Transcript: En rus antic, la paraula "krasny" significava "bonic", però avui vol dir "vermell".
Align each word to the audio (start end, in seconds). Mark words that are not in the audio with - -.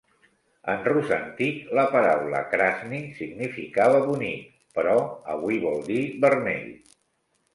En 0.71 0.79
rus 0.91 1.11
antic, 1.17 1.57
la 1.79 1.83
paraula 1.95 2.39
"krasny" 2.53 3.03
significava 3.19 4.01
"bonic", 4.07 4.47
però 4.79 4.95
avui 5.37 5.63
vol 5.67 5.81
dir 5.91 6.01
"vermell". 6.25 6.67